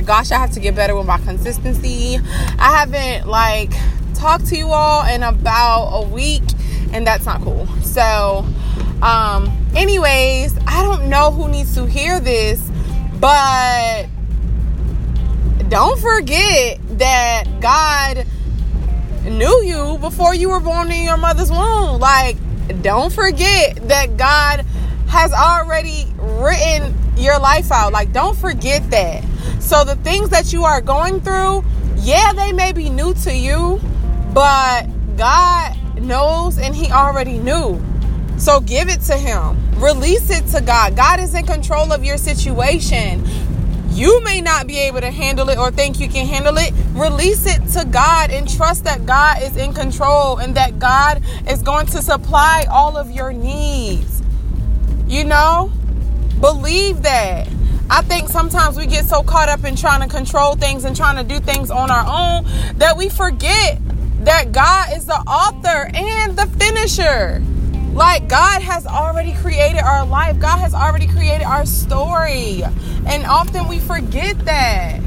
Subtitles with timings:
[0.00, 2.18] my gosh, I have to get better with my consistency.
[2.58, 3.70] I haven't like
[4.14, 6.42] talked to you all in about a week,
[6.94, 7.66] and that's not cool.
[7.82, 8.46] So,
[9.02, 12.66] um, anyways, I don't know who needs to hear this,
[13.20, 14.06] but
[15.68, 18.24] don't forget that God
[19.24, 22.00] knew you before you were born in your mother's womb.
[22.00, 22.38] Like,
[22.80, 24.64] don't forget that God
[25.08, 27.92] has already written your life out.
[27.92, 29.24] Like, don't forget that.
[29.70, 31.62] So, the things that you are going through,
[31.98, 33.80] yeah, they may be new to you,
[34.34, 34.82] but
[35.16, 37.80] God knows and He already knew.
[38.36, 40.96] So, give it to Him, release it to God.
[40.96, 43.24] God is in control of your situation.
[43.90, 46.72] You may not be able to handle it or think you can handle it.
[46.94, 51.62] Release it to God and trust that God is in control and that God is
[51.62, 54.20] going to supply all of your needs.
[55.06, 55.70] You know,
[56.40, 57.46] believe that.
[57.92, 61.16] I think sometimes we get so caught up in trying to control things and trying
[61.16, 62.44] to do things on our own
[62.78, 63.80] that we forget
[64.20, 67.42] that God is the author and the finisher.
[67.92, 70.38] Like God has already created our life.
[70.38, 72.62] God has already created our story.
[73.06, 75.00] And often we forget that.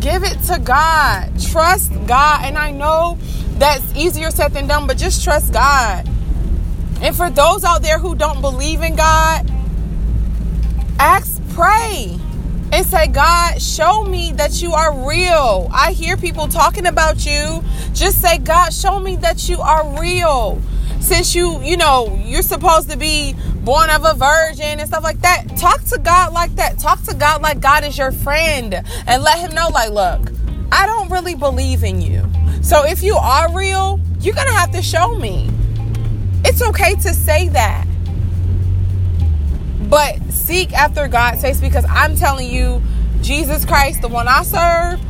[0.00, 1.38] Give it to God.
[1.38, 2.44] Trust God.
[2.44, 3.18] And I know
[3.58, 6.08] that's easier said than done, but just trust God.
[7.02, 9.50] And for those out there who don't believe in God,
[10.98, 12.18] ask, pray,
[12.72, 15.68] and say, God, show me that you are real.
[15.72, 17.62] I hear people talking about you.
[17.92, 20.60] Just say, God, show me that you are real
[21.06, 25.20] since you, you know, you're supposed to be born of a virgin and stuff like
[25.20, 26.78] that, talk to God like that.
[26.80, 28.74] Talk to God like God is your friend
[29.06, 30.32] and let Him know, like, look,
[30.72, 32.28] I don't really believe in you.
[32.60, 35.48] So if you are real, you're going to have to show me.
[36.44, 37.86] It's okay to say that.
[39.88, 42.80] But seek after God's face because I'm telling you,
[43.20, 45.00] Jesus Christ, the one I serve,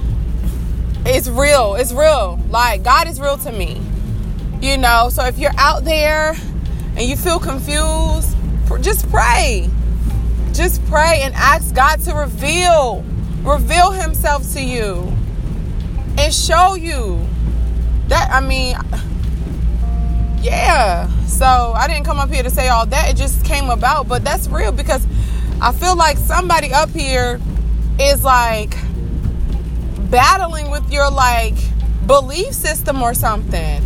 [1.06, 1.74] is real.
[1.74, 2.40] It's real.
[2.48, 3.80] Like, God is real to me.
[4.62, 6.34] You know, so if you're out there
[6.96, 8.34] and you feel confused,
[8.80, 9.68] just pray.
[10.54, 13.04] Just pray and ask God to reveal,
[13.42, 15.12] reveal Himself to you
[16.16, 17.20] and show you.
[18.08, 18.76] That, I mean,
[20.40, 21.10] yeah.
[21.26, 23.10] So I didn't come up here to say all that.
[23.10, 25.06] It just came about, but that's real because
[25.60, 27.40] I feel like somebody up here
[27.98, 28.74] is like
[30.10, 31.54] battling with your like
[32.06, 33.82] belief system or something.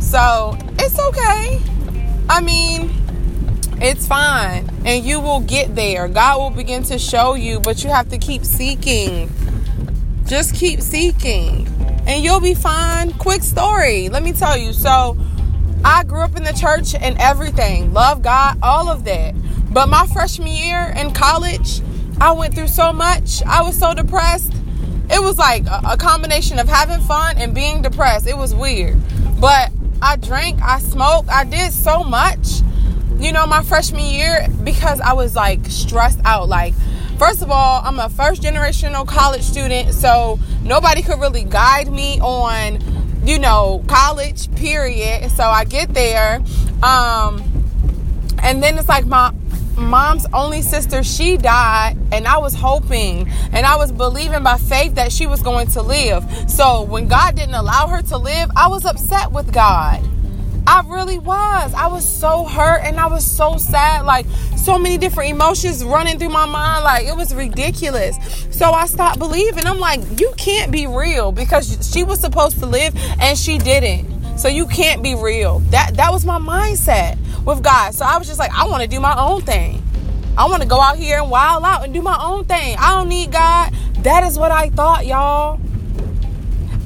[0.00, 1.60] So it's okay.
[2.28, 2.90] I mean,
[3.80, 4.68] it's fine.
[4.84, 6.08] And you will get there.
[6.08, 9.30] God will begin to show you, but you have to keep seeking.
[10.26, 11.66] Just keep seeking.
[12.06, 13.12] And you'll be fine.
[13.14, 14.08] Quick story.
[14.10, 14.72] Let me tell you.
[14.72, 15.16] So,
[15.84, 17.92] I grew up in the church and everything.
[17.92, 19.34] Love God, all of that.
[19.74, 21.82] But my freshman year in college,
[22.20, 23.42] I went through so much.
[23.42, 24.52] I was so depressed.
[25.10, 28.28] It was like a, combination of having fun and being depressed.
[28.28, 28.96] It was weird.
[29.40, 32.60] But I drank, I smoked, I did so much,
[33.18, 36.48] you know, my freshman year because I was like stressed out.
[36.48, 36.74] Like,
[37.18, 42.20] first of all, I'm a first generational college student, so nobody could really guide me
[42.20, 42.78] on,
[43.26, 45.32] you know, college, period.
[45.32, 46.44] So I get there.
[46.80, 47.42] Um,
[48.40, 49.32] and then it's like my
[49.76, 54.94] mom's only sister, she died, and I was hoping and I was believing by faith
[54.94, 56.24] that she was going to live.
[56.50, 60.02] So when God didn't allow her to live, I was upset with God.
[60.66, 61.74] I really was.
[61.74, 64.06] I was so hurt and I was so sad.
[64.06, 64.26] Like,
[64.56, 66.84] so many different emotions running through my mind.
[66.84, 68.16] Like, it was ridiculous.
[68.50, 69.66] So I stopped believing.
[69.66, 74.38] I'm like, you can't be real because she was supposed to live and she didn't.
[74.38, 75.60] So you can't be real.
[75.70, 77.94] That that was my mindset with God.
[77.94, 79.82] So I was just like, I want to do my own thing.
[80.36, 82.76] I want to go out here and wild out and do my own thing.
[82.78, 83.72] I don't need God.
[83.98, 85.60] That is what I thought, y'all.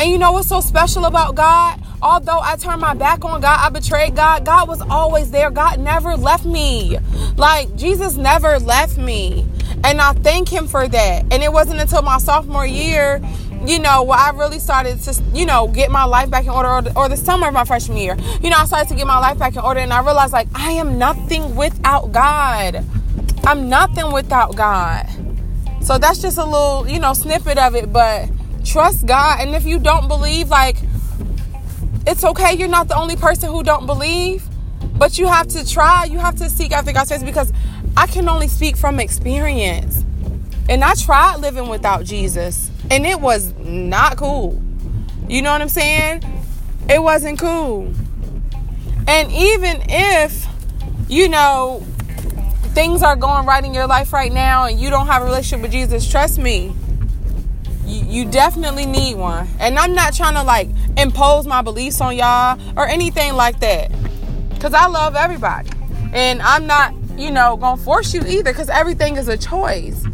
[0.00, 1.82] And you know what's so special about God?
[2.00, 5.50] Although I turned my back on God, I betrayed God, God was always there.
[5.50, 6.99] God never left me.
[7.37, 9.46] Like, Jesus never left me.
[9.82, 11.25] And I thank Him for that.
[11.32, 13.20] And it wasn't until my sophomore year
[13.66, 16.69] you know, where I really started to, you know, get my life back in order,
[16.69, 19.06] or the, or the, summer of my freshman year, you know, I started to get
[19.06, 22.84] my life back in order, and I realized, like, I am nothing without God.
[23.44, 25.06] I'm nothing without God.
[25.82, 28.28] So that's just a little, you know, snippet of it, but
[28.64, 29.40] trust God.
[29.40, 30.76] And if you don't believe, like,
[32.06, 32.54] it's okay.
[32.54, 34.43] You're not the only person who don't believe,
[34.99, 36.04] but you have to try.
[36.04, 37.52] You have to seek after God's face because
[37.96, 40.04] I can only speak from experience.
[40.69, 44.62] And I tried living without Jesus, and it was not cool.
[45.29, 46.23] You know what I'm saying?
[46.88, 47.93] It wasn't cool.
[49.06, 50.46] And even if,
[51.08, 51.82] you know,
[52.75, 55.62] things are going right in your life right now and you don't have a relationship
[55.62, 56.75] with Jesus, trust me,
[57.85, 59.49] you, you definitely need one.
[59.58, 63.90] And I'm not trying to like impose my beliefs on y'all or anything like that.
[64.50, 65.70] Because I love everybody.
[66.12, 70.05] And I'm not, you know, going to force you either because everything is a choice.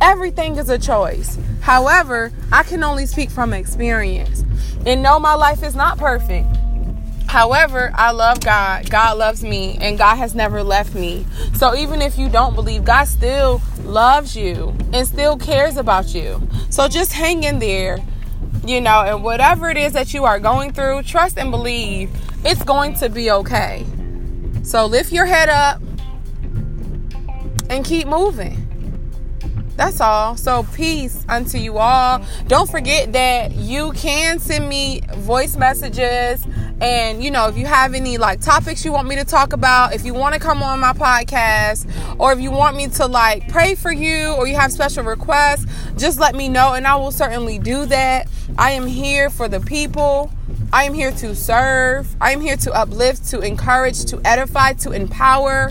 [0.00, 1.38] Everything is a choice.
[1.64, 4.44] However, I can only speak from experience.
[4.84, 6.46] And no, my life is not perfect.
[7.26, 8.90] However, I love God.
[8.90, 11.24] God loves me, and God has never left me.
[11.54, 16.46] So even if you don't believe, God still loves you and still cares about you.
[16.68, 17.98] So just hang in there,
[18.66, 22.10] you know, and whatever it is that you are going through, trust and believe
[22.44, 23.86] it's going to be okay.
[24.64, 25.80] So lift your head up
[27.70, 28.63] and keep moving.
[29.76, 30.36] That's all.
[30.36, 32.24] So, peace unto you all.
[32.46, 36.46] Don't forget that you can send me voice messages.
[36.80, 39.94] And, you know, if you have any like topics you want me to talk about,
[39.94, 41.88] if you want to come on my podcast,
[42.18, 45.66] or if you want me to like pray for you, or you have special requests,
[45.96, 48.28] just let me know and I will certainly do that.
[48.58, 50.30] I am here for the people.
[50.72, 52.14] I am here to serve.
[52.20, 55.70] I am here to uplift, to encourage, to edify, to empower.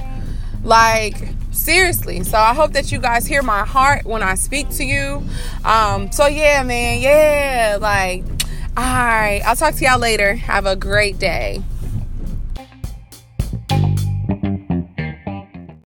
[0.63, 2.23] Like, seriously.
[2.23, 5.23] So i hope that you guys hear my heart when i speak to you.
[5.63, 7.01] Um so yeah man.
[7.01, 7.77] Yeah.
[7.79, 8.23] Like
[8.75, 9.41] all right.
[9.45, 10.35] I'll talk to y'all later.
[10.35, 11.63] Have a great day